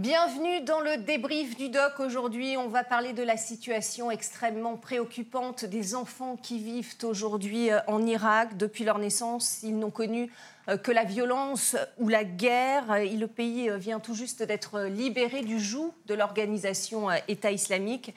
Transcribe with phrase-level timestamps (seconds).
[0.00, 2.00] Bienvenue dans le débrief du doc.
[2.00, 7.80] Aujourd'hui, on va parler de la situation extrêmement préoccupante des enfants qui vivent aujourd'hui euh,
[7.86, 8.56] en Irak.
[8.56, 10.32] Depuis leur naissance, ils n'ont connu
[10.70, 12.86] euh, que la violence ou la guerre.
[12.88, 18.14] Le pays euh, vient tout juste d'être libéré du joug de l'organisation État islamique.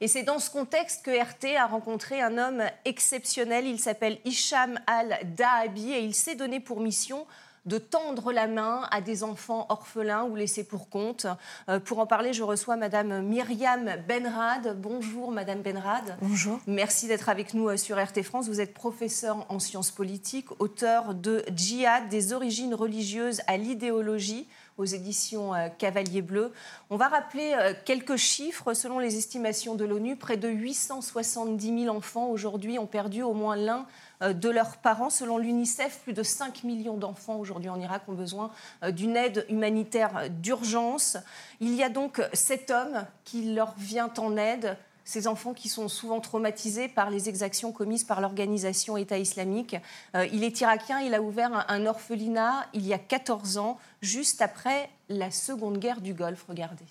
[0.00, 3.66] Et c'est dans ce contexte que RT a rencontré un homme exceptionnel.
[3.66, 7.26] Il s'appelle Hicham al-Dahabi et il s'est donné pour mission
[7.66, 11.26] de tendre la main à des enfants orphelins ou laissés pour compte.
[11.68, 14.80] Euh, pour en parler, je reçois Madame Myriam Benrad.
[14.80, 16.16] Bonjour Madame Benrad.
[16.22, 16.60] Bonjour.
[16.66, 18.48] Merci d'être avec nous euh, sur RT France.
[18.48, 24.46] Vous êtes professeur en sciences politiques, auteur de Djihad, des origines religieuses à l'idéologie
[24.78, 26.52] aux éditions euh, Cavalier Bleu.
[26.90, 28.74] On va rappeler quelques chiffres.
[28.74, 33.56] Selon les estimations de l'ONU, près de 870 000 enfants aujourd'hui ont perdu au moins
[33.56, 33.86] l'un
[34.20, 35.10] de leurs parents.
[35.10, 38.50] Selon l'UNICEF, plus de 5 millions d'enfants aujourd'hui en Irak ont besoin
[38.82, 41.16] euh, d'une aide humanitaire d'urgence.
[41.60, 45.88] Il y a donc cet homme qui leur vient en aide ces enfants qui sont
[45.88, 49.76] souvent traumatisés par les exactions commises par l'organisation État islamique.
[50.16, 54.42] Euh, il est irakien, il a ouvert un, orphelinat il y a 14 ans, juste
[54.42, 56.44] après la Seconde Guerre du Golfe.
[56.48, 56.84] Regardez.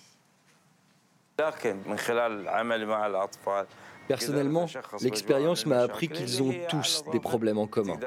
[4.08, 4.68] Personnellement,
[5.02, 7.98] l'expérience m'a appris qu'ils ont tous des problèmes en commun.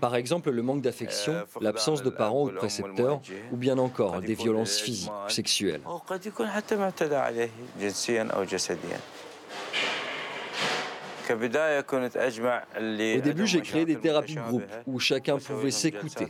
[0.00, 3.20] Par exemple, le manque d'affection, l'absence de parents ou de précepteurs,
[3.52, 5.80] ou bien encore des violences physiques ou sexuelles.
[5.86, 6.00] Au
[13.20, 16.28] début, j'ai créé des thérapies de groupe où chacun pouvait s'écouter.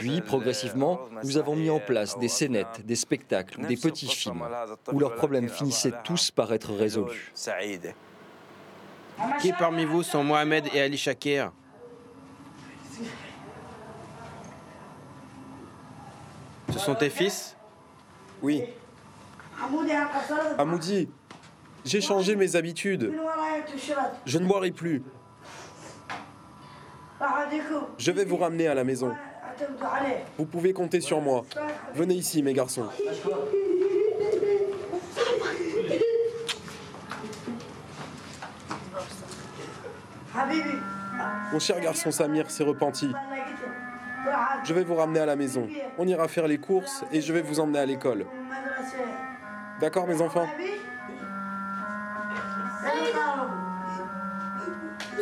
[0.00, 4.46] Puis, progressivement, nous avons mis en place des scénettes, des spectacles, des petits films,
[4.92, 7.32] où leurs problèmes finissaient tous par être résolus.
[9.40, 11.52] Qui parmi vous sont Mohamed et Ali Shakir?
[16.72, 17.56] Ce sont tes fils?
[18.42, 18.64] Oui.
[20.58, 21.08] Amoudi,
[21.84, 23.12] j'ai changé mes habitudes.
[24.26, 25.02] Je ne boirai plus.
[27.98, 29.14] Je vais vous ramener à la maison.
[30.38, 31.44] Vous pouvez compter sur moi.
[31.94, 32.88] Venez ici, mes garçons.
[41.52, 43.08] Mon cher garçon Samir s'est repenti.
[44.64, 45.68] Je vais vous ramener à la maison.
[45.98, 48.26] On ira faire les courses et je vais vous emmener à l'école.
[49.80, 50.46] D'accord, mes enfants?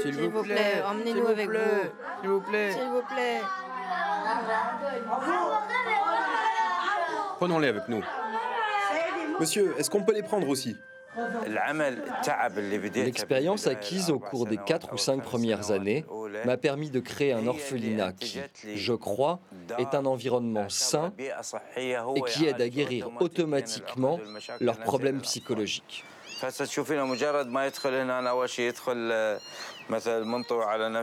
[0.02, 1.56] S'il vous plaît, emmenez-nous avec vous.
[2.20, 2.72] S'il vous plaît.
[2.72, 3.40] S'il vous plaît.
[7.38, 8.02] Prenons-les avec nous.
[9.40, 10.76] Monsieur, est-ce qu'on peut les prendre aussi?
[12.94, 16.06] L'expérience acquise au cours des quatre ou cinq premières années
[16.46, 18.40] m'a permis de créer un orphelinat qui,
[18.74, 19.40] je crois,
[19.78, 21.12] est un environnement sain
[21.76, 24.20] et qui aide à guérir automatiquement
[24.60, 26.04] leurs problèmes psychologiques.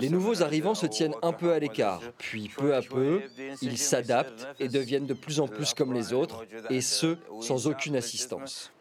[0.01, 3.21] Les nouveaux arrivants se tiennent un peu à l'écart, puis peu à peu,
[3.61, 7.95] ils s'adaptent et deviennent de plus en plus comme les autres, et ce, sans aucune
[7.95, 8.71] assistance.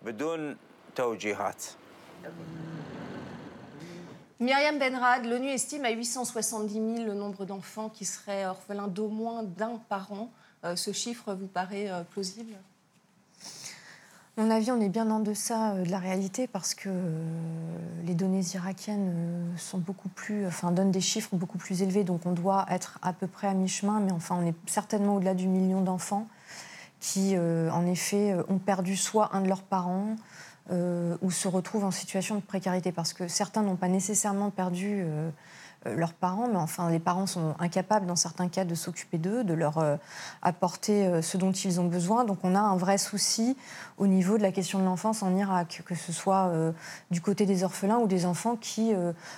[4.40, 9.42] Myriam Benrad, l'ONU estime à 870 000 le nombre d'enfants qui seraient orphelins d'au moins
[9.42, 10.30] d'un parent.
[10.64, 12.54] Euh, ce chiffre vous paraît euh, plausible?
[14.38, 16.88] Mon avis, on est bien en deçà euh, de la réalité parce que
[18.04, 22.32] les données irakiennes sont beaucoup plus, enfin, donnent des chiffres beaucoup plus élevés, donc on
[22.32, 25.82] doit être à peu près à mi-chemin, mais enfin, on est certainement au-delà du million
[25.82, 26.26] d'enfants
[27.00, 30.16] qui, en effet, ont perdu soit un de leurs parents,
[30.70, 32.92] euh, ou se retrouvent en situation de précarité.
[32.92, 35.30] Parce que certains n'ont pas nécessairement perdu euh, euh,
[35.84, 39.54] leurs parents, mais enfin les parents sont incapables dans certains cas de s'occuper d'eux, de
[39.54, 39.98] leur
[40.42, 42.24] apporter ce dont ils ont besoin.
[42.24, 43.56] Donc on a un vrai souci
[43.96, 46.52] au niveau de la question de l'enfance en Irak, que ce soit
[47.10, 48.92] du côté des orphelins ou des enfants qui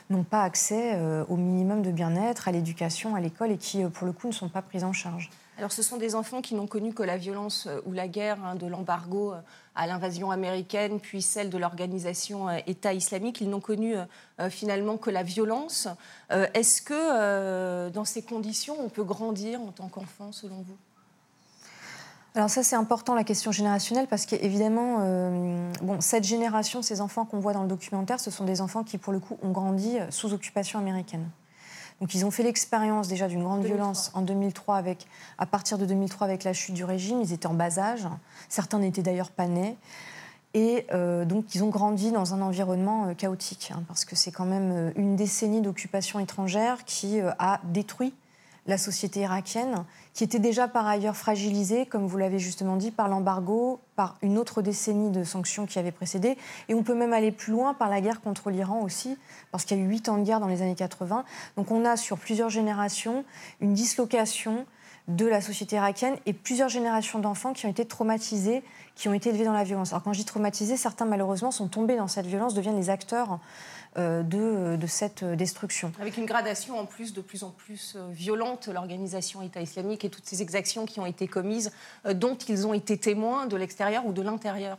[0.09, 0.99] n'ont pas accès
[1.29, 4.49] au minimum de bien-être, à l'éducation, à l'école et qui pour le coup ne sont
[4.49, 5.31] pas pris en charge.
[5.61, 8.55] Alors ce sont des enfants qui n'ont connu que la violence ou la guerre, hein,
[8.55, 9.35] de l'embargo
[9.75, 13.43] à l'invasion américaine, puis celle de l'organisation euh, État islamique.
[13.43, 14.05] Ils n'ont connu euh,
[14.41, 15.87] euh, finalement que la violence.
[16.31, 20.77] Est-ce que dans ces conditions, on peut grandir en tant qu'enfant, selon vous?
[22.35, 24.99] Alors ça c'est important la question générationnelle parce qu'évidemment,
[25.83, 28.97] bon, cette génération, ces enfants qu'on voit dans le documentaire, ce sont des enfants qui
[28.97, 31.29] pour le coup ont grandi sous occupation américaine.
[32.01, 35.07] Donc ils ont fait l'expérience déjà d'une grande violence en 2003 avec,
[35.37, 37.21] à partir de 2003 avec la chute du régime.
[37.21, 38.07] Ils étaient en bas âge.
[38.49, 39.77] Certains n'étaient d'ailleurs pas nés.
[40.55, 44.33] Et euh, donc, ils ont grandi dans un environnement euh, chaotique, hein, parce que c'est
[44.33, 48.15] quand même euh, une décennie d'occupation étrangère qui a détruit
[48.67, 49.85] la société irakienne,
[50.15, 54.39] qui était déjà par ailleurs fragilisée, comme vous l'avez justement dit, par l'embargo, par une
[54.39, 56.37] autre décennie de sanctions qui avait précédé.
[56.69, 59.17] Et on peut même aller plus loin par la guerre contre l'Iran aussi,
[59.51, 61.25] parce qu'il y a eu huit ans de guerre dans les années 80.
[61.57, 63.25] Donc on a sur plusieurs générations
[63.61, 64.67] une dislocation
[65.09, 68.63] de la société irakienne et plusieurs générations d'enfants qui ont été traumatisés,
[68.95, 69.93] qui ont été élevés dans la violence.
[69.93, 73.41] Alors quand je dis traumatisés, certains malheureusement sont tombés dans cette violence, deviennent les acteurs
[73.97, 75.93] de, de, cette destruction.
[76.01, 80.11] Avec une gradation en plus de plus en plus euh, violente, l'organisation État islamique et
[80.11, 81.73] toutes ces exactions qui ont été commises,
[82.07, 84.79] euh, dont ils ont été témoins de l'extérieur ou de l'intérieur.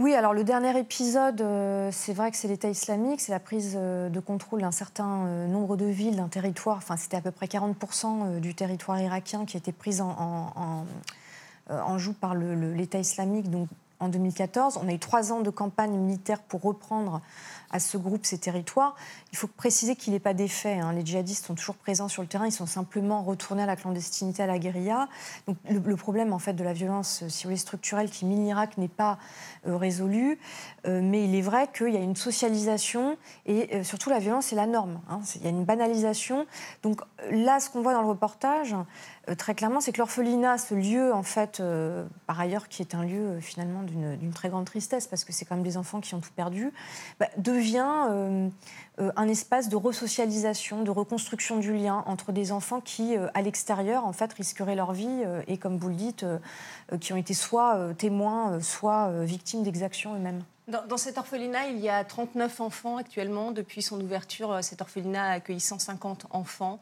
[0.00, 1.44] Oui, alors le dernier épisode,
[1.92, 5.84] c'est vrai que c'est l'État islamique, c'est la prise de contrôle d'un certain nombre de
[5.84, 9.72] villes, d'un territoire, enfin c'était à peu près 40% du territoire irakien qui a été
[9.72, 10.86] pris en, en,
[11.68, 13.68] en joue par l'État islamique, donc
[14.00, 14.78] en 2014.
[14.82, 17.20] On a eu trois ans de campagne militaire pour reprendre
[17.70, 18.96] à ce groupe ces territoires.
[19.32, 20.78] Il faut préciser qu'il n'est pas défait.
[20.80, 20.92] Hein.
[20.92, 22.46] Les djihadistes sont toujours présents sur le terrain.
[22.46, 25.08] Ils sont simplement retournés à la clandestinité, à la guérilla.
[25.46, 28.44] Donc le, problème en fait de la violence, euh, si vous voulez, structurelle qui mine
[28.44, 29.18] l'Irak n'est pas
[29.66, 30.38] euh, résolu.
[30.86, 34.56] Euh, mais il est vrai qu'il y a une socialisation et surtout la violence est
[34.56, 35.00] la norme.
[35.08, 35.20] Hein.
[35.36, 36.46] Il y a une banalisation.
[36.82, 37.00] Donc
[37.30, 38.74] là, ce qu'on voit dans le reportage,
[39.38, 41.62] très clairement, c'est que l'orphelinat, ce lieu en fait,
[42.26, 45.54] par ailleurs, qui est un lieu finalement d'une très grande tristesse parce que c'est quand
[45.54, 46.72] même des enfants qui ont tout perdu,
[47.18, 47.28] bah,
[47.60, 48.48] devient euh,
[49.00, 53.42] euh, un espace de resocialisation, de reconstruction du lien entre des enfants qui, euh, à
[53.42, 56.24] l'extérieur, en fait, risqueraient leur vie et, comme vous le dites,
[57.00, 60.42] qui ont été soit témoins, soit victimes d'exactions eux-mêmes.
[60.68, 63.50] Dans, dans, cet orphelinat, il y a 39 enfants actuellement.
[63.50, 66.80] Depuis son ouverture, cet orphelinat a accueilli 150 enfants.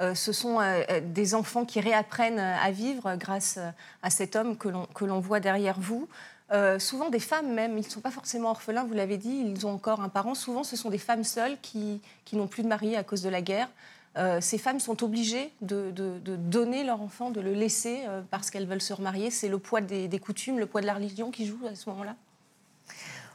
[0.00, 0.58] ce sont
[1.02, 3.58] des enfants qui réapprennent à vivre grâce
[4.02, 6.08] à cet homme que l'on voit derrière vous.
[6.52, 9.66] Euh, souvent des femmes même, ils ne sont pas forcément orphelins, vous l'avez dit, ils
[9.66, 10.34] ont encore un parent.
[10.34, 12.00] Souvent, ce sont des femmes seules qui,
[12.32, 13.68] n'ont plus de mari à cause de la guerre.
[14.16, 15.92] Euh, ces femmes sont obligées de,
[16.36, 19.30] donner leur enfant, de le laisser euh, parce qu'elles veulent se remarier.
[19.30, 22.14] C'est le poids des, coutumes, le poids de la religion qui joue à ce moment-là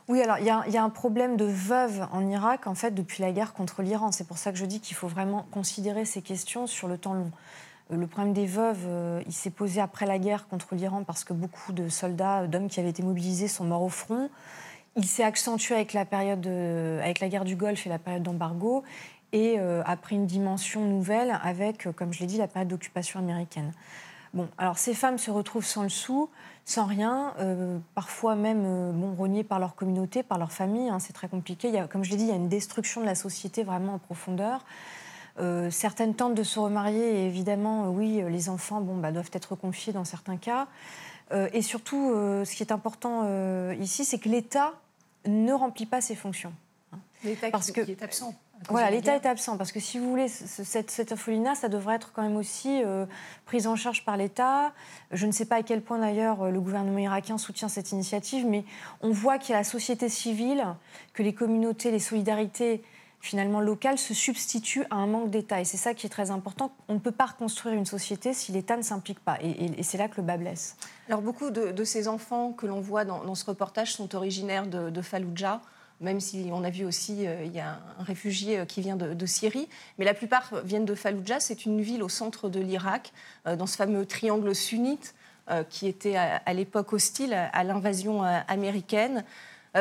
[0.08, 3.32] oui, alors il y, a un problème de veuve en Irak, en fait, depuis la
[3.32, 4.12] guerre contre l'Iran.
[4.12, 7.14] C'est pour ça que je dis qu'il faut vraiment considérer ces questions sur le temps
[7.14, 7.32] long.
[7.92, 11.34] Le problème des veuves, euh, il s'est posé après la guerre contre l'Iran parce que
[11.34, 14.30] beaucoup de soldats, d'hommes qui avaient été mobilisés sont morts au front.
[14.96, 18.84] Il s'est accentué avec la, période avec la guerre du Golfe et la période d'embargo
[19.34, 22.70] et euh, a pris une dimension nouvelle avec, euh, comme je l'ai dit, la période
[22.70, 23.74] d'occupation américaine.
[24.34, 26.30] Bon, alors ces femmes se retrouvent sans le sou,
[26.64, 27.34] sans rien,
[27.96, 31.68] parfois même bon, reniées par leur communauté, par leur famille, hein, c'est très compliqué.
[31.68, 33.64] Il y a, comme je l'ai dit, il y a une destruction de la société
[33.64, 34.64] vraiment en profondeur.
[35.40, 39.30] Euh, certaines tentent de se remarier et évidemment, euh, oui, les enfants bon, bah, doivent
[39.34, 40.68] être confiés dans certains cas.
[41.32, 43.26] Euh, et surtout, ce qui est important
[43.74, 44.74] ici, c'est que l'État
[45.26, 46.54] ne remplit pas ses fonctions.
[46.92, 46.98] Hein.
[47.24, 48.34] L'État qui, est absent.
[48.70, 52.12] Voilà, l'État est absent parce que si vous voulez, cette, cette orphelinat, ça devrait être
[52.12, 52.82] quand même aussi
[53.46, 54.74] prise en charge par l'État.
[55.12, 58.66] Je ne sais pas à quel point d'ailleurs le gouvernement irakien soutient cette initiative, mais
[59.02, 60.66] on voit qu'il y a la société civile,
[61.14, 62.84] que les communautés, les solidarités
[63.22, 65.62] finalement local se substitue à un manque d'État.
[65.62, 66.74] Et c'est ça qui est très important.
[66.88, 69.38] On ne peut pas reconstruire une société si l'État ne s'implique pas.
[69.42, 70.76] Et, c'est là que le bas blesse.
[71.08, 75.62] Alors beaucoup de, ces enfants que l'on voit dans, ce reportage sont originaires de, Fallujah
[76.00, 78.96] même si on a vu aussi, euh, il y a un réfugié euh, qui vient
[78.96, 81.40] de, Syrie, mais la plupart viennent de Fallujah.
[81.40, 83.14] C'est une ville au centre de l'Irak,
[83.46, 85.14] euh, dans ce fameux triangle sunnite
[85.70, 89.26] qui était à, l'époque hostile à, l'invasion américaine.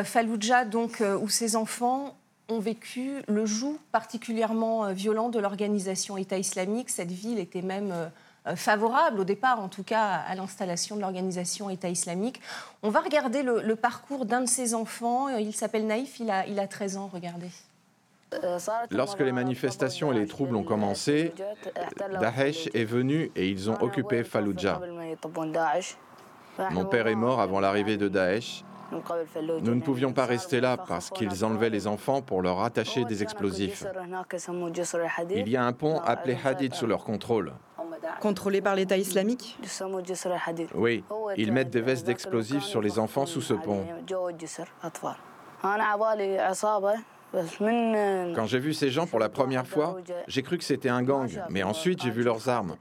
[0.03, 2.17] Fallujah, donc, où ces enfants
[2.51, 6.91] ont vécu le joug particulièrement euh, violent de l'organisation État islamique.
[6.91, 8.07] Cette ville était même euh,
[8.47, 12.41] euh, favorable au départ, en tout cas, à l'installation de l'organisation État islamique.
[12.83, 15.29] On va regarder le, parcours d'un de ses enfants.
[15.29, 17.51] Il s'appelle Naïf, il a, il a 13 ans, regardez.
[18.93, 21.35] Lorsque les manifestations et les troubles ont commencé,
[22.21, 24.81] Daesh est venu et ils ont occupé Fallujah.
[26.71, 31.11] Mon père est mort avant l'arrivée de Daesh nous ne pouvions pas rester là parce
[31.11, 33.85] qu'ils enlevaient les enfants pour leur attacher des explosifs.
[35.31, 37.53] Il y a un pont appelé Hadid sous leur contrôle.
[38.21, 39.59] Contrôlé par l'État islamique
[40.75, 41.05] Oui,
[41.37, 43.85] ils mettent des vestes d'explosifs sur les enfants sous ce pont.
[48.35, 51.31] Quand j'ai vu ces gens pour la première fois, j'ai cru que c'était un gang,
[51.49, 52.77] mais ensuite j'ai vu leurs armes.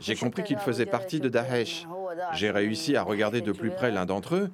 [0.00, 1.86] J'ai compris qu'ils faisaient partie de Daesh.
[2.32, 4.50] J'ai réussi à regarder de plus près l'un d'entre eux.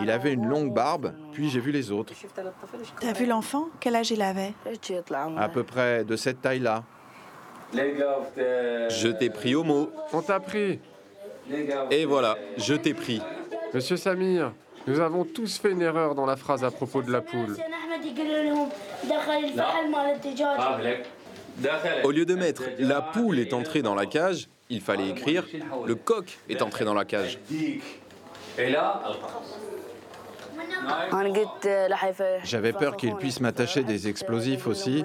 [0.00, 2.12] Il avait une longue barbe, puis j'ai vu les autres.
[3.00, 3.68] T'as vu l'enfant?
[3.80, 4.52] Quel âge il avait?
[5.36, 6.84] À peu près de cette taille-là.
[7.72, 9.90] Je t'ai pris au mot.
[10.12, 10.80] On t'a pris.
[11.90, 13.20] Et voilà, je t'ai pris.
[13.74, 14.52] Monsieur Samir,
[14.88, 17.56] Nous avons tous fait une erreur dans la phrase à propos de la poule.
[22.04, 25.44] Au lieu de mettre la poule est entrée dans la cage, il fallait écrire
[25.86, 27.38] le coq est entré dans la cage.
[32.44, 35.04] J'avais peur qu'il puisse m'attacher des explosifs aussi.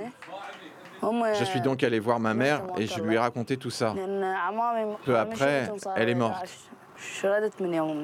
[1.02, 3.94] Je suis donc allé voir ma mère et je lui ai raconté tout ça.
[5.06, 6.48] Peu après, elle est morte.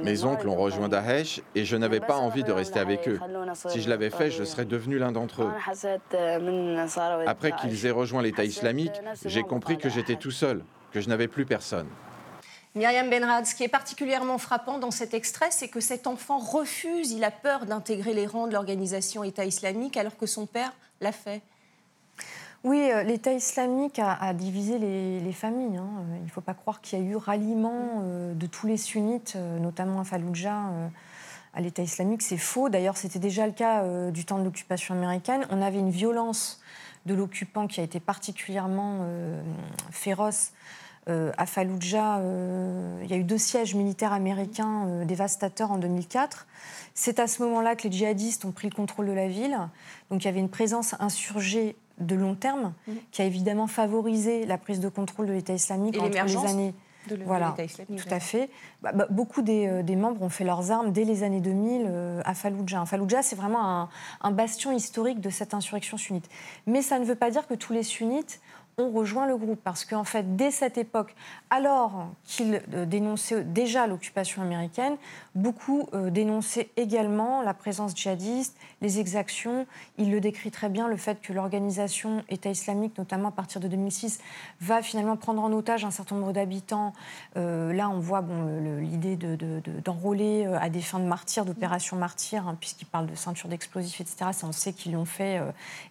[0.04, 3.20] Mes oncles ont rejoint Daesh et je n'avais pas envie de rester avec eux.
[3.68, 5.52] Si je l'avais fait, je serais devenu l'un d'entre eux.
[7.26, 11.28] Après qu'ils aient rejoint l'État islamique, j'ai compris que j'étais tout seul, que je n'avais
[11.28, 11.88] plus personne.
[12.76, 17.12] Myriam Benrad, ce qui est particulièrement frappant dans cet extrait, c'est que cet enfant refuse,
[17.12, 21.12] il a peur d'intégrer les rangs de l'organisation État islamique alors que son père l'a
[21.12, 21.42] fait.
[22.64, 25.78] Oui, euh, l'État islamique a, divisé les, familles.
[25.78, 25.88] Hein.
[26.00, 28.78] Euh, il ne faut pas croire qu'il y a eu ralliement euh, de tous les
[28.78, 30.64] sunnites, notamment à Fallujah,
[31.54, 32.22] à l'État islamique.
[32.22, 32.70] C'est faux.
[32.70, 35.48] D'ailleurs, c'était déjà le cas du temps de l'occupation américaine.
[35.50, 36.62] On avait une violence
[37.10, 39.06] de l'occupant qui a été particulièrement
[39.92, 40.52] féroce.
[41.08, 42.22] à Fallujah,
[43.02, 46.46] il y a eu deux sièges militaires américains dévastateurs en 2004.
[46.94, 49.58] C'est à ce moment-là que les djihadistes ont pris le contrôle de la ville.
[50.12, 52.96] Donc il y avait une présence insurgée de long terme mhm.
[53.12, 56.74] qui a évidemment favorisé la prise de contrôle de l'État islamique Et entre les années.
[57.10, 58.50] De voilà, islamique, tout à fait.
[58.82, 62.22] Bah, bah, beaucoup euh, des, membres ont fait leurs armes dès les années 2000 euh,
[62.26, 62.86] à Fallujah.
[62.86, 63.90] Fallujah, c'est vraiment un,
[64.22, 66.30] un, bastion historique de cette insurrection sunnite.
[66.68, 68.40] Mais ça ne veut pas dire que tous les sunnites
[68.80, 69.60] ont rejoint le groupe.
[69.64, 71.16] Parce qu'en fait, dès cette époque,
[71.50, 74.96] alors qu'ils euh, dénonçaient déjà l'occupation américaine,
[75.40, 79.66] beaucoup euh, dénonçaient également la présence djihadiste, les exactions.
[79.98, 83.68] Il le décrit très bien, le fait que l'organisation État islamique, notamment à partir de
[83.68, 84.20] 2006,
[84.62, 86.94] va finalement prendre en otage un certain nombre d'habitants.
[87.38, 88.24] Euh, là, on voit
[88.82, 89.18] l'idée
[89.84, 94.02] d'enrôler de, à des fins de martyrs, d'opérations martyrs, hein, puisqu'il parle de ceinture d'explosifs,
[94.02, 94.32] etc.
[94.34, 95.42] Ça, on sait qu'ils l'ont fait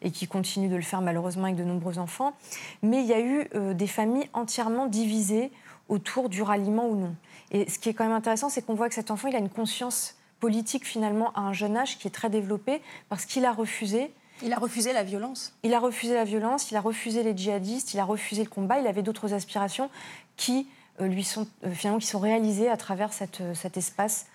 [0.03, 2.35] et qu'ils continuent de le faire malheureusement avec de nombreux enfants
[2.83, 5.51] mais il y a eu euh, des familles entièrement divisées
[5.89, 7.15] autour du ralliement ou non.
[7.51, 9.39] Et ce qui est quand même intéressant, c'est qu'on voit que cet enfant, il a
[9.39, 13.53] une conscience politique finalement à un jeune âge qui est très développée parce qu'il a
[13.53, 14.13] refusé.
[14.43, 15.55] Il a refusé la violence.
[15.65, 18.79] Il a refusé la violence, il a refusé les djihadistes, il a refusé le combat,
[18.79, 19.91] il avait d'autres aspirations
[20.37, 20.69] qui
[21.01, 24.27] euh, lui sont euh, finalement qui sont réalisées à travers cette, cet espace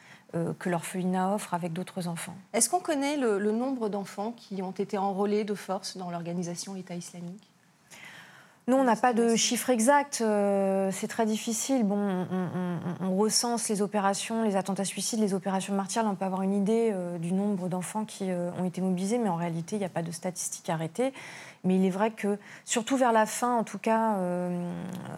[0.58, 2.34] que l'orphelinat offre avec d'autres enfants.
[2.53, 6.75] Est-ce qu'on connaît le, le nombre d'enfants qui ont été enrôlés de force dans l'organisation
[6.75, 7.52] État islamique?
[8.67, 11.84] Nous, on n'a pas de chiffre exact, euh, c'est très difficile.
[11.84, 12.25] Bon,
[13.01, 16.05] on, recense les opérations, les attentats suicides, les opérations martyrs.
[16.05, 19.27] on peut avoir une idée euh, du nombre d'enfants qui euh, ont été mobilisés, mais
[19.27, 21.12] en réalité, il n'y a pas de statistiques arrêtées.
[21.63, 24.17] Mais il est vrai que, surtout vers la fin, en tout cas,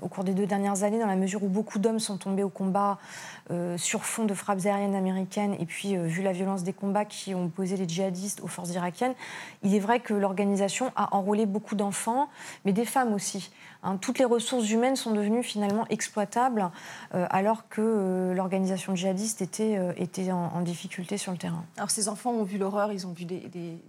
[0.01, 2.49] au cours des deux dernières années, dans la mesure où beaucoup d'hommes sont tombés au
[2.49, 2.99] combat
[3.77, 7.45] sur fond de frappes aériennes américaines, et puis vu la violence des combats qui ont
[7.45, 9.15] opposé les djihadistes aux forces irakiennes,
[9.63, 12.29] il est vrai que l'organisation a enrôlé beaucoup d'enfants,
[12.63, 13.51] mais des femmes aussi.
[13.85, 16.71] Hein, toutes les ressources humaines sont devenues finalement exploitables
[17.13, 21.63] euh, alors que euh, l'organisation djihadiste était, euh, était en, difficulté sur le terrain.
[21.77, 23.39] Alors ces enfants ont vu l'horreur, ils ont vu des,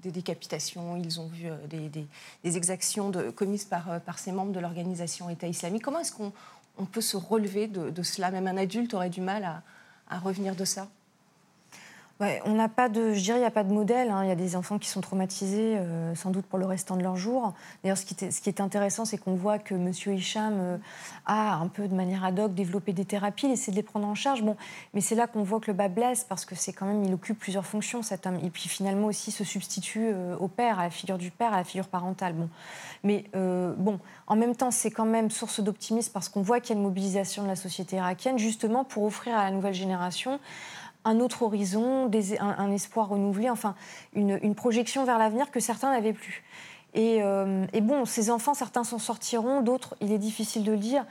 [0.04, 5.82] décapitations, ils ont vu des, exactions commises par, par ces membres de l'organisation État islamique.
[5.82, 6.32] Comment est-ce qu'on
[6.76, 8.30] on peut se relever de, cela?
[8.30, 9.62] Même un adulte aurait du mal
[10.10, 10.88] à revenir de ça?
[12.18, 14.10] On n'a pas de, je dirais, il n'y a pas de modèle.
[14.10, 14.24] Hein.
[14.24, 17.02] Il y a des enfants qui sont traumatisés, euh, sans doute pour le restant de
[17.02, 17.52] leur jour.
[17.82, 19.92] D'ailleurs, ce, qui est intéressant, c'est qu'on voit que M.
[20.16, 20.76] Hicham euh,
[21.26, 24.06] a un peu de manière ad hoc développé des thérapies, il essaie de les prendre
[24.06, 24.42] en charge.
[24.42, 24.56] Bon,
[24.94, 27.12] mais c'est là qu'on voit que le bas blesse parce que c'est quand même, il
[27.12, 28.38] occupe plusieurs fonctions cet homme.
[28.42, 31.58] Et puis finalement aussi se substitue euh, au père, à la figure du père, à
[31.58, 32.32] la figure parentale.
[32.32, 32.48] Bon,
[33.04, 36.78] mais bon, en même temps, c'est quand même source d'optimisme parce qu'on voit qu'il y
[36.78, 40.40] a une mobilisation de la société irakienne justement pour offrir à la nouvelle génération
[41.06, 42.10] un autre horizon,
[42.40, 43.74] un, espoir renouvelé, enfin
[44.14, 46.42] une, projection vers l'avenir que certains n'avaient plus.
[46.96, 51.04] Euh, et, bon, ces enfants, certains s'en sortiront, d'autres, il est difficile de le dire,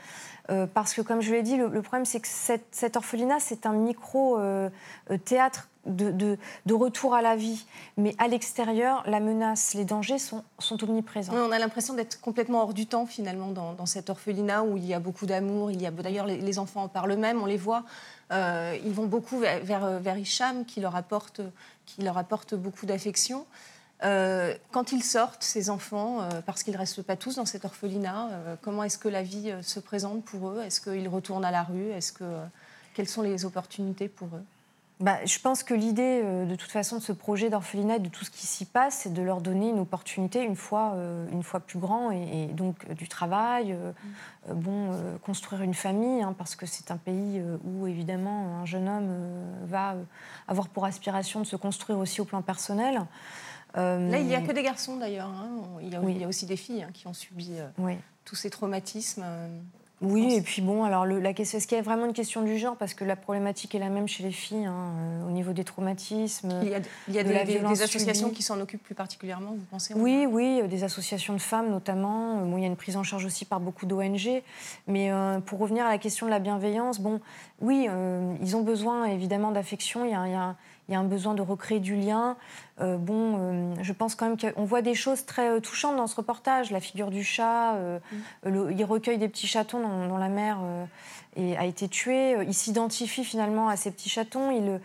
[0.49, 3.73] euh, parce que comme je l'ai dit, le, problème c'est que cette, orphelinat, c'est un
[3.73, 6.35] micro-théâtre euh,
[6.65, 7.65] de, retour à la vie.
[7.97, 10.43] Mais à l'extérieur, la menace, les dangers sont,
[10.83, 11.33] omniprésents.
[11.33, 14.93] on a l'impression d'être complètement hors du temps finalement dans, cet orphelinat où il y
[14.93, 15.71] a beaucoup d'amour.
[15.71, 17.83] Il y a d'ailleurs les, enfants en parlent eux-mêmes, on les voit.
[18.31, 21.41] Euh, ils vont beaucoup vers, vers, Hicham, qui leur apporte,
[21.85, 23.45] qui leur apporte beaucoup d'affection.
[24.03, 27.65] Euh, quand ils sortent, ces enfants, euh, parce qu'ils ne restent pas tous dans cet
[27.65, 28.29] orphelinat,
[28.61, 30.61] comment est-ce que la vie se présente pour eux?
[30.61, 31.89] Est-ce qu'ils retournent à la rue?
[31.91, 32.25] Est-ce que,
[32.93, 34.43] Quelles sont les opportunités pour eux?
[35.01, 38.07] Bah, je pense que l'idée, euh, de toute façon, de ce projet d'orphelinat et de
[38.07, 41.43] tout ce qui s'y passe, c'est de leur donner une opportunité une fois, euh, une
[41.43, 43.77] fois plus grand, et, donc euh, du travail,
[44.49, 49.09] bon, construire une famille, hein, parce que c'est un pays où, évidemment, un jeune homme
[49.65, 49.95] va
[50.47, 53.01] avoir pour aspiration de se construire aussi au plan personnel.
[53.75, 55.27] Là, il n'y a que des garçons, d'ailleurs.
[55.27, 55.49] Hein.
[55.81, 57.51] Il, il, y a aussi des filles hein, qui ont subi
[58.23, 59.25] tous ces traumatismes.
[60.01, 62.41] Oui, et puis bon, alors le, la question, est-ce qu'il y a vraiment une question
[62.41, 62.75] du genre?
[62.75, 65.63] Parce que la problématique est la même chez les filles, hein, euh, au niveau des
[65.63, 66.59] traumatismes.
[66.63, 69.93] Il y a, il y a des, associations qui s'en occupent plus particulièrement, vous pensez
[69.93, 72.35] Oui, oui, euh, des associations de femmes notamment.
[72.45, 74.41] Bon, il y a une prise en charge aussi par beaucoup d'ONG.
[74.87, 77.21] Mais euh, pour revenir à la question de la bienveillance, bon,
[77.61, 77.87] oui,
[78.41, 80.03] ils ont besoin évidemment d'affection.
[80.03, 80.55] Il y a, il y a
[80.87, 82.37] il y a un besoin de recréer du lien.
[82.79, 86.07] Euh, bon, euh, je pense quand même qu'on voit des choses très euh, touchantes dans
[86.07, 86.71] ce reportage.
[86.71, 87.73] La figure du chat,
[88.45, 88.71] mm.
[88.71, 90.59] il recueille des petits chatons dont, la mère
[91.37, 92.37] a été tuée.
[92.45, 94.51] Il s'identifie finalement à ces petits chatons.
[94.51, 94.79] Il,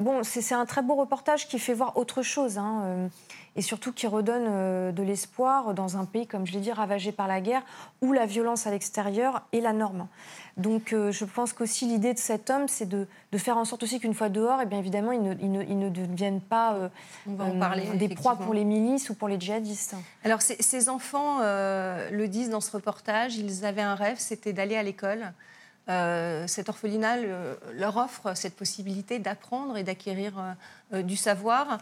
[0.00, 2.58] bon, c'est un très beau reportage qui fait voir autre chose.
[2.58, 3.10] Hein,
[3.56, 7.26] et surtout qui redonne de l'espoir dans un pays, comme je l'ai dit, ravagé par
[7.26, 7.62] la guerre,
[8.00, 10.08] où la violence à l'extérieur est la norme.
[10.58, 14.00] Donc euh, je pense qu'aussi l'idée de cet homme, c'est de, faire en sorte aussi
[14.00, 16.88] qu'une fois dehors, et eh bien évidemment, ils ne, deviennent pas euh,
[17.28, 19.94] euh, des proies pour les milices ou pour les djihadistes.
[20.24, 24.82] Alors ces, enfants le disent dans ce reportage, ils avaient un rêve, c'était d'aller à
[24.82, 25.32] l'école.
[25.86, 27.16] cet orphelinat
[27.74, 30.56] leur offre cette possibilité d'apprendre et d'acquérir
[30.92, 31.78] du savoir.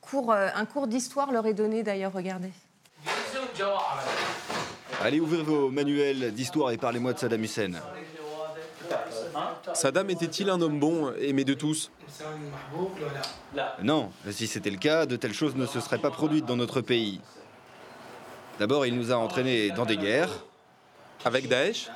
[0.00, 2.50] Cours, un cours d'histoire leur est donné d'ailleurs, regardez.
[5.02, 7.72] Allez ouvrir vos manuels d'histoire et parlez-moi de Saddam Hussein.
[9.74, 11.90] Saddam était-il un homme bon, aimé de tous?
[13.82, 16.80] Non, si c'était le cas, de telles choses ne se seraient pas produites dans notre
[16.80, 17.20] pays.
[18.58, 20.30] D'abord, il nous a entraînés dans des guerres.
[21.24, 21.90] Avec Daesh?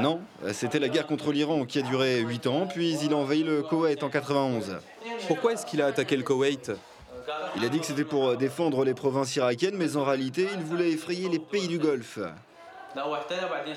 [0.00, 0.20] Non,
[0.52, 3.62] c'était la guerre contre l'Iran qui a duré 8 ans, puis il a envahi le
[3.62, 4.78] Koweït en 91.
[5.28, 6.72] Pourquoi est-ce qu'il a attaqué le Koweït
[7.56, 10.62] il a dit que c'était pour euh, défendre les provinces irakiennes, mais en réalité, il
[10.62, 12.18] voulait effrayer les pays du Golfe.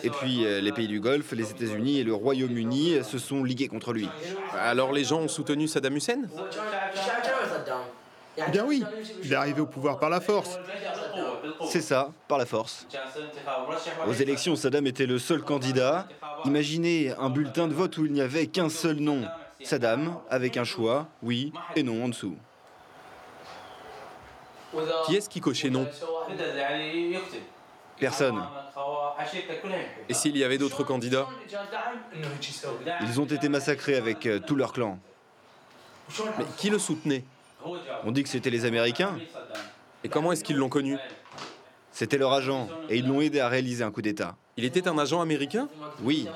[0.04, 3.68] Et puis euh, les pays du Golfe, les États-Unis et le Royaume-Uni se sont ligués
[3.68, 4.08] contre lui.
[4.54, 6.22] Alors les gens ont soutenu Saddam Hussein
[8.38, 8.84] Eh bien oui,
[9.24, 10.60] il est arrivé au pouvoir par la force.
[11.70, 12.88] C'est ça, par la force.
[14.08, 16.08] Aux élections, Saddam était le seul candidat.
[16.46, 19.26] Imaginez un bulletin de vote où il n'y avait qu'un seul nom.
[19.64, 22.36] Saddam, avec un choix, oui et non en dessous.
[25.06, 25.88] Qui est-ce qui cochait non?
[28.00, 28.44] Personne.
[30.08, 31.28] Et s'il y avait d'autres candidats?
[33.02, 35.00] Ils ont été massacrés avec euh, tout leur clan.
[36.38, 37.24] Mais qui le soutenait?
[38.04, 39.18] On dit que c'était les Américains.
[40.04, 40.98] Et comment est-ce qu'ils l'ont connu?
[41.98, 44.36] C'était leur agent, et ils l'ont aidé à réaliser un coup d'État.
[44.56, 45.68] Il était un agent américain?
[46.04, 46.28] Oui.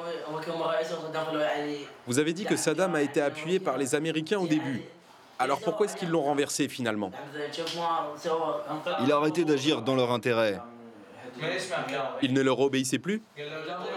[2.07, 4.81] Vous avez dit que Saddam a été appuyé par les Américains au début.
[5.37, 7.11] Alors pourquoi est-ce qu'ils l'ont renversé finalement?
[9.03, 10.59] Il a arrêté d'agir dans leur intérêt.
[12.23, 13.21] Il ne leur obéissait plus?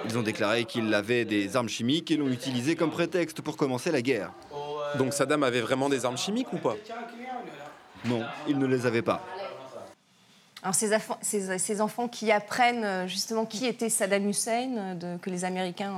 [0.05, 3.91] Ils ont déclaré qu'il avait des armes chimiques et l'ont utilisé comme prétexte pour commencer
[3.91, 4.33] la guerre.
[4.99, 6.77] Donc Saddam avait vraiment des armes chimiques ou pas?
[8.05, 9.25] Non, il ne les avait pas.
[10.65, 15.95] Alors ces, enfants qui apprennent euh, justement qui était Saddam Hussein, que les Américains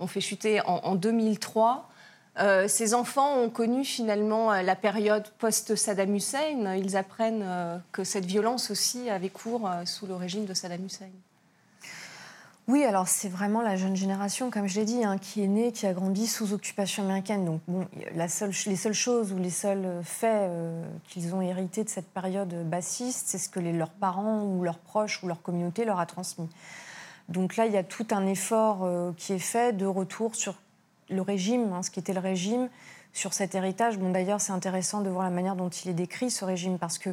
[0.00, 1.88] ont, fait chuter en 2003,
[2.40, 6.76] euh, ces enfants ont connu finalement euh, la période post-Saddam Hussein.
[6.76, 11.08] Ils apprennent euh, que cette violence aussi avait cours sous le régime de Saddam Hussein.
[12.68, 15.72] Oui, alors c'est vraiment la jeune génération, comme je l'ai dit, hein, qui est née,
[15.72, 17.46] qui a grandi sous occupation américaine.
[17.46, 18.28] Donc bon, les
[18.76, 20.50] seules choses ou les seuls faits
[21.08, 25.22] qu'ils ont hérités de cette période bassiste, c'est ce que leurs parents ou leurs proches
[25.22, 26.50] ou leur communauté leur a transmis.
[27.30, 30.54] Donc là, il y a tout un effort qui est fait de retour sur
[31.08, 32.68] le régime, hein, ce qui était le régime,
[33.12, 33.98] sur cet héritage.
[33.98, 36.98] Bon, d'ailleurs, c'est intéressant de voir la manière dont il est décrit, ce régime, parce
[36.98, 37.10] que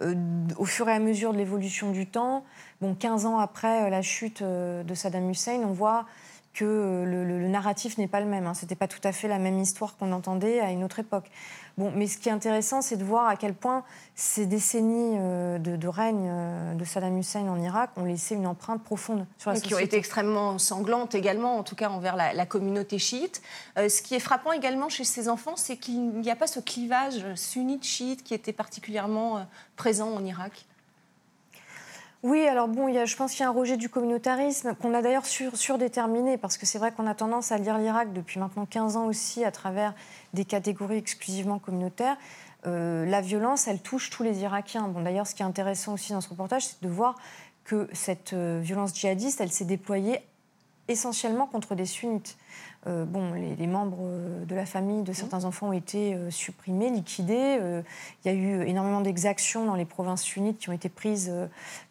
[0.00, 0.14] euh,
[0.56, 2.44] au fur et à mesure de l'évolution du temps,
[2.80, 6.06] bon, 15 ans après euh, la chute euh, de Saddam Hussein, on voit
[6.52, 8.46] que le, narratif n'est pas le même.
[8.46, 8.54] Hein.
[8.54, 11.30] Ce n'était pas tout à fait la même histoire qu'on entendait à une autre époque.
[11.78, 13.84] Bon, mais ce qui est intéressant, c'est de voir à quel point
[14.14, 18.82] ces décennies euh, de, règne euh, de Saddam Hussein en Irak ont laissé une empreinte
[18.82, 19.74] profonde sur la société.
[19.74, 23.40] Qui ont été extrêmement sanglantes également, en tout cas envers la, communauté chiite.
[23.78, 26.60] Euh, ce qui est frappant également chez ces enfants, c'est qu'il n'y a pas ce
[26.60, 30.66] clivage sunnite-chiite qui était particulièrement présent en Irak.
[32.22, 34.74] Oui, alors bon, il y a, je pense qu'il y a un rejet du communautarisme
[34.74, 38.12] qu'on a d'ailleurs sur, surdéterminé, parce que c'est vrai qu'on a tendance à lire l'Irak
[38.12, 39.94] depuis maintenant 15 ans aussi à travers
[40.34, 42.18] des catégories exclusivement communautaires.
[42.66, 44.88] Euh, la violence, elle touche tous les Irakiens.
[44.88, 47.16] Bon, d'ailleurs, ce qui est intéressant aussi dans ce reportage, c'est de voir
[47.64, 50.20] que cette euh, violence djihadiste, elle s'est déployée
[50.88, 52.36] essentiellement contre des sunnites.
[52.86, 56.88] Euh, bon, les, membres euh, de la famille de certains enfants ont été euh, supprimés,
[56.88, 57.58] liquidés.
[58.24, 61.32] il y a eu énormément d'exactions dans les provinces sunnites qui ont été prises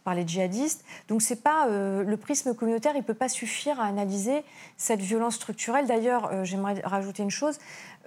[0.04, 0.84] par les djihadistes.
[1.08, 4.44] Donc c'est pas le prisme communautaire, il peut pas suffire à analyser
[4.78, 5.86] cette violence structurelle.
[5.86, 7.58] D'ailleurs, j'aimerais rajouter une chose.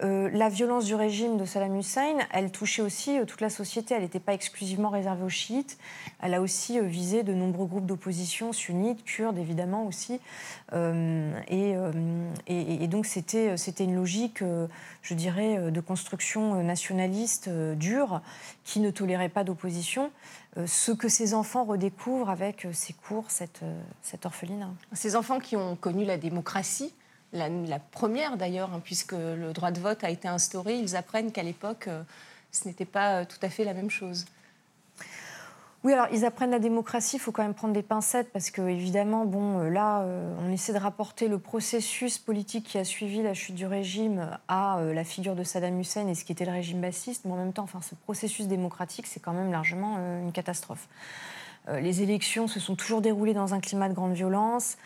[0.01, 3.95] La violence du régime de Saddam Hussein, elle touchait aussi toute la société.
[3.95, 5.79] Elle n'était pas exclusivement réservée aux chiites.
[6.21, 10.21] Elle a aussi visé de nombreux groupes d'opposition, sunnites, kurdes évidemment aussi.
[10.73, 11.77] Et,
[12.89, 14.43] donc c'était une logique,
[15.03, 18.21] je dirais, de construction nationaliste dure
[18.65, 20.11] qui ne tolérait pas d'opposition.
[20.67, 23.61] ce que ces enfants redécouvrent avec ces cours, cette,
[24.03, 24.71] cette orphelinat.
[24.93, 26.93] Ces enfants qui ont connu la démocratie,
[27.33, 31.43] la, première d'ailleurs, hein, puisque le droit de vote a été instauré, ils apprennent qu'à
[31.43, 32.03] l'époque, euh,
[32.51, 34.27] ce n'était pas euh, tout à fait la même chose.
[35.85, 38.63] Oui, alors ils apprennent la démocratie, il faut quand même prendre des pincettes parce que
[38.63, 40.07] évidemment, bon, euh, là,
[40.47, 44.81] on essaie de rapporter le processus politique qui a suivi la chute du régime à
[44.83, 47.53] la figure de Saddam Hussein et ce qui était le régime bassiste, mais en même
[47.53, 50.89] temps, enfin, ce processus démocratique, c'est quand même largement une catastrophe.
[51.69, 54.77] les élections se sont toujours déroulées dans un climat de grande violence.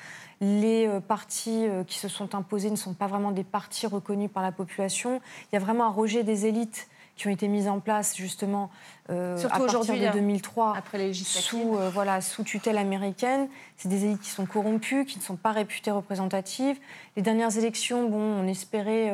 [0.41, 4.31] Les euh, partis euh, qui se sont imposés ne sont pas vraiment des partis reconnus
[4.33, 5.21] par la population.
[5.51, 8.71] Il y a vraiment un rejet des élites qui ont été mises en place justement
[9.11, 13.49] euh, à partir de 2003 hein, après les sous, voilà, sous tutelle américaine.
[13.77, 16.79] C'est des élites qui sont corrompues, qui ne sont pas réputées représentatives.
[17.17, 19.13] Les dernières élections, bon, on espérait,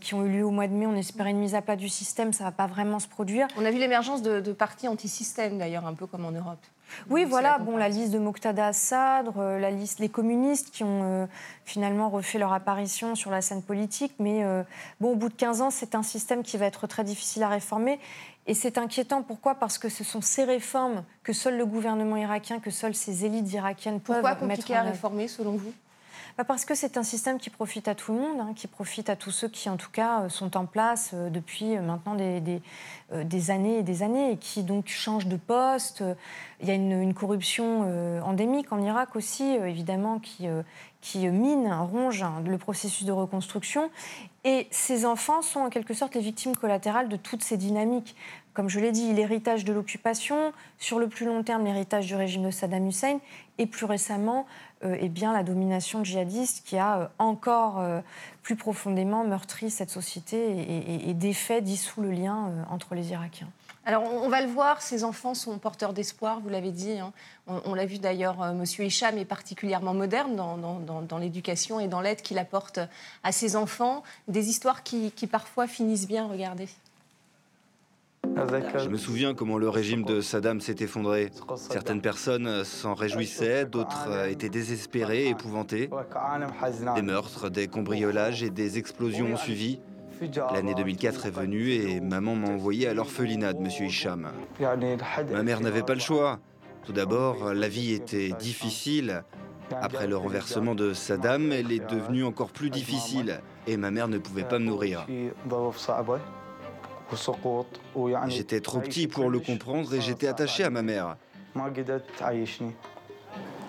[0.00, 1.88] qui ont eu lieu au mois de mai, on espérait une mise à plat du
[1.88, 3.48] système, ça ne va pas vraiment se produire.
[3.56, 6.64] On a vu l'émergence de, de partis anti-système d'ailleurs, un peu comme en Europe.
[7.10, 11.02] Oui, voilà, bon, la liste de Moqtada Sadr, euh, la liste, les communistes qui ont
[11.02, 11.26] euh,
[11.64, 14.12] finalement refait leur apparition sur la scène politique.
[14.18, 14.62] Mais euh,
[15.00, 17.48] bon, au bout de 15 ans, c'est un système qui va être très difficile à
[17.48, 17.98] réformer.
[18.46, 19.22] Et c'est inquiétant.
[19.22, 19.56] Pourquoi?
[19.56, 23.52] Parce que ce sont ces réformes que seul le gouvernement irakien, que seules ces élites
[23.52, 25.72] irakiennes peuvent Pourquoi mettre en à réformer, selon vous?
[26.44, 29.16] Parce que c'est un système qui profite à tout le monde, hein, qui profite à
[29.16, 34.02] tous ceux qui, en tout cas, sont en place depuis maintenant des, années et des
[34.02, 36.04] années et qui donc changent de poste.
[36.60, 40.62] Il y a une, corruption euh, endémique en Irak aussi, euh, évidemment, qui, euh,
[41.30, 43.90] mine, ronge hein, le processus de reconstruction.
[44.44, 48.16] Et ces enfants sont en quelque sorte les victimes collatérales de toutes ces dynamiques.
[48.56, 52.42] Comme je l'ai dit, l'héritage de l'occupation, sur le plus long terme, l'héritage du régime
[52.42, 53.18] de Saddam Hussein,
[53.58, 54.46] et plus récemment,
[54.82, 57.84] eh bien, la domination djihadiste qui a encore
[58.42, 63.48] plus profondément meurtri cette société et, défait, dissous le lien entre les Irakiens.
[63.88, 66.98] Alors, on, va le voir, ces enfants sont porteurs d'espoir, vous l'avez dit.
[66.98, 67.12] Hein.
[67.46, 68.40] On, l'a vu d'ailleurs, M.
[68.42, 72.80] Euh, Monsieur Hicham est particulièrement moderne dans, l'éducation et dans l'aide qu'il apporte
[73.22, 74.02] à ses enfants.
[74.26, 76.68] Des histoires qui, parfois finissent bien, regardez.
[78.78, 81.30] Je me souviens comment le régime de Saddam s'est effondré.
[81.56, 85.90] Certaines personnes s'en réjouissaient, d'autres étaient désespérées, épouvantées.
[86.94, 89.80] Des meurtres, des cambriolages et des explosions ont suivi.
[90.52, 93.68] L'année 2004 est venue et maman m'a envoyé à l'orphelinat de M.
[93.86, 94.28] Hicham.
[95.30, 96.38] Ma mère n'avait pas le choix.
[96.84, 99.24] Tout d'abord, la vie était difficile.
[99.82, 104.18] Après le renversement de Saddam, elle est devenue encore plus difficile et ma mère ne
[104.18, 105.06] pouvait pas me nourrir.
[108.28, 111.16] J'étais trop petit pour le comprendre et j'étais attaché à ma mère.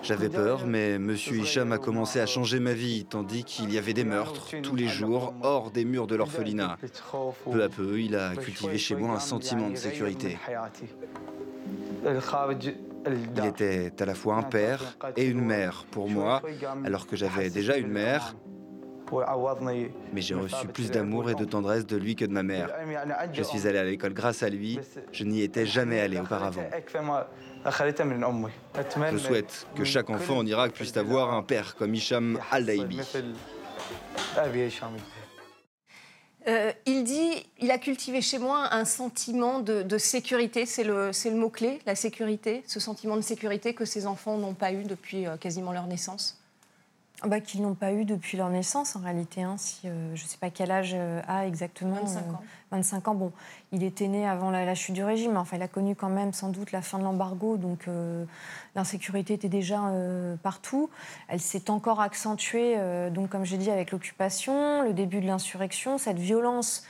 [0.03, 1.09] J'avais peur, mais M.
[1.11, 4.87] Hicham a commencé à changer ma vie, tandis qu'il y avait des meurtres tous les
[4.87, 6.77] jours hors des murs de l'orphelinat.
[7.51, 10.37] Peu à peu, il a cultivé chez moi un sentiment de sécurité.
[13.35, 16.41] Il était à la fois un père et une mère pour moi,
[16.85, 18.35] alors que j'avais déjà une mère.
[20.13, 22.69] Mais j'ai reçu plus d'amour et de tendresse de lui que de ma mère.
[23.33, 24.79] Je suis allé à l'école grâce à lui.
[25.11, 26.63] Je n'y étais jamais allé auparavant.
[29.11, 32.99] Je souhaite que chaque enfant en Irak puisse avoir un père comme Hicham al-Daïbi.
[36.47, 41.35] Euh, il dit, il a cultivé chez moi un sentiment de, sécurité, c'est le, le
[41.35, 45.35] mot-clé, la sécurité, ce sentiment de sécurité que ces enfants n'ont pas eu depuis euh,
[45.35, 46.39] quasiment leur naissance.
[47.25, 49.41] Bah, Qu'ils n'ont pas eu depuis leur naissance, en réalité.
[49.41, 51.95] Hein, si, euh, je ne sais pas quel âge euh, a exactement.
[51.95, 52.41] 25 ans.
[52.69, 53.15] 25 ans.
[53.15, 53.31] Bon,
[53.71, 55.35] il était né avant la, chute du régime.
[55.35, 57.57] Enfin, il a connu quand même sans doute la fin de l'embargo.
[57.57, 58.23] Donc, euh,
[58.75, 59.81] l'insécurité était déjà
[60.43, 60.91] partout.
[61.27, 62.77] Elle s'est encore accentuée,
[63.09, 66.83] donc, comme j'ai dit, avec l'occupation, le début de l'insurrection, cette violence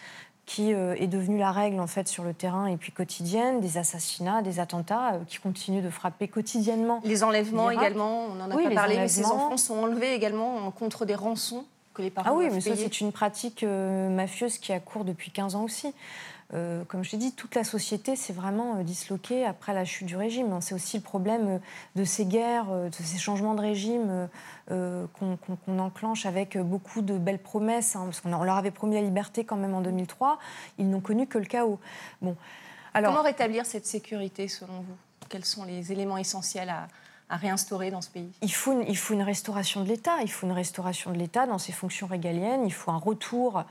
[0.47, 3.77] qui euh, est devenue la règle en fait sur le terrain et puis quotidienne, des
[3.77, 7.01] assassinats, des attentats euh, qui continuent de frapper quotidiennement.
[7.03, 11.05] Les enlèvements également, on en a pas parlé, mais ces enfants sont enlevés également contre
[11.05, 14.71] des rançons que les parents Ah oui, mais ça c'est une pratique euh, mafieuse qui
[14.71, 15.93] a cours depuis 15 ans aussi.
[16.51, 20.59] Comme je l'ai dit, toute la société s'est vraiment disloquée après la chute du régime.
[20.61, 21.59] C'est aussi le problème
[21.95, 24.29] de ces guerres, de ces changements de régime
[24.67, 29.43] qu'on enclenche avec beaucoup de belles promesses, hein, parce qu'on leur avait promis la liberté
[29.43, 30.39] quand même en 2003.
[30.77, 31.79] Ils n'ont connu que le chaos.
[32.21, 32.35] Bon.
[32.93, 34.95] Alors, Comment rétablir cette sécurité selon vous?
[35.29, 36.87] Quels sont les éléments essentiels à,
[37.29, 40.21] à réinstaurer dans ce pays il faut, une, il faut une restauration de l'État.
[40.21, 42.65] Il faut une restauration de l'État dans ses fonctions régaliennes.
[42.65, 43.63] Il faut un retour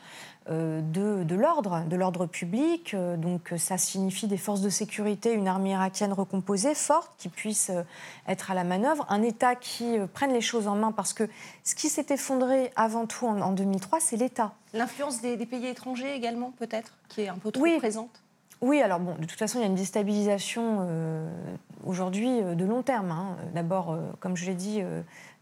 [0.48, 2.94] euh, de, de l'ordre, de l'ordre public.
[2.94, 7.70] Euh, donc ça signifie des forces de sécurité, une armée irakienne recomposée, forte, qui puisse
[7.70, 7.82] euh,
[8.28, 11.28] être à la manœuvre, un État qui prenne les choses en main, parce que
[11.64, 14.52] ce qui s'est effondré avant tout en, 2003, c'est l'État.
[14.74, 17.78] L'influence des, pays étrangers également, peut-être, qui est un peu trop oui.
[17.78, 18.22] présente?
[18.60, 20.86] Oui, alors bon, de toute façon, il y a une déstabilisation
[21.84, 23.10] aujourd'hui de long terme.
[23.10, 23.36] Hein.
[23.54, 24.82] D'abord, comme je l'ai dit,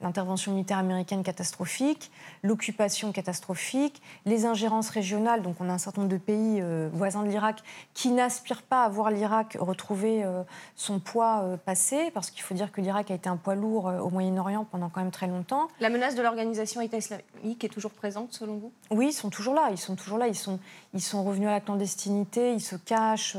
[0.04, 2.10] l'intervention militaire américaine catastrophique,
[2.42, 5.42] l'occupation catastrophique, les ingérences régionales.
[5.42, 7.62] Donc on a un certain nombre de pays euh, voisins de l'Irak
[7.94, 10.42] qui n'aspirent pas à voir l'Irak retrouver euh,
[10.76, 13.86] son poids euh, passé, parce qu'il faut dire que l'Irak a été un poids lourd
[13.86, 15.68] au Moyen-Orient pendant quand même très longtemps.
[15.80, 18.72] La menace de l'organisation État islamique est toujours présente selon vous?
[18.90, 19.68] Oui, ils sont toujours là.
[19.70, 20.28] Ils sont toujours là.
[20.28, 20.58] Ils sont,
[20.92, 23.36] ils sont revenus à la clandestinité, ils se cachent,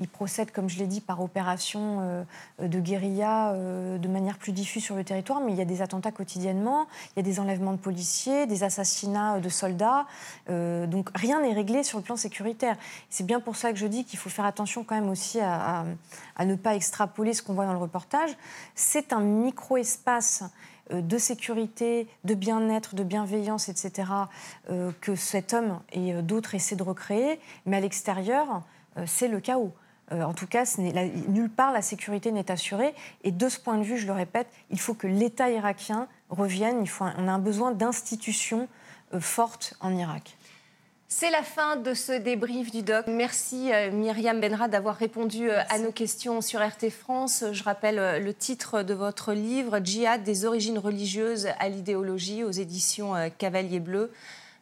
[0.00, 2.24] ils procèdent, comme je l'ai dit, par opération
[2.60, 6.12] de guérilla de manière plus diffuse sur le territoire, mais il y a des attentats
[6.12, 10.06] quotidiennement, il y a des enlèvements de policiers, des assassinats de soldats.
[10.50, 12.76] Euh, donc rien n'est réglé sur le plan sécuritaire.
[13.10, 15.84] C'est bien pour ça que je dis qu'il faut faire attention quand même aussi à,
[16.44, 18.30] ne pas extrapoler ce qu'on voit dans le reportage.
[18.74, 20.44] C'est un micro-espace
[20.92, 24.10] euh, de sécurité, de bien-être, de bienveillance, etc.,
[24.70, 28.62] euh, que cet homme et d'autres essaient de recréer, mais à l'extérieur,
[29.06, 29.72] c'est le chaos.
[30.12, 30.64] Euh, en tout cas,
[31.28, 32.94] nulle part la sécurité n'est assurée.
[33.24, 36.78] Et de ce point de vue, je le répète, il faut que l'État irakien revienne.
[36.82, 38.68] Il faut, on a un besoin d'institutions
[39.14, 40.36] euh, fortes en Irak.
[41.08, 43.06] C'est la fin de ce débrief du doc.
[43.06, 47.44] Merci euh, Myriam Benra d'avoir répondu à nos questions sur RT France.
[47.52, 53.12] Je rappelle le titre de votre livre, Djihad des origines religieuses à l'idéologie aux éditions
[53.36, 54.10] Cavalier Bleu.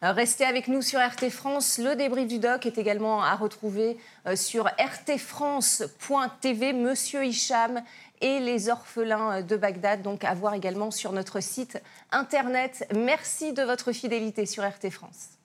[0.03, 1.77] Euh, restez avec nous sur RT France.
[1.77, 6.73] Le débrief du doc est également à retrouver euh, sur rtfrance.tv.
[6.73, 7.83] Monsieur Hicham
[8.19, 11.79] et les orphelins euh, de Bagdad, donc à voir également sur notre site
[12.11, 12.87] internet.
[12.95, 15.37] Merci de votre fidélité sur RT France.